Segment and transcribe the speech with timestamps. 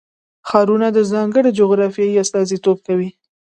[0.49, 3.09] ښارونه د ځانګړې جغرافیې استازیتوب کوي.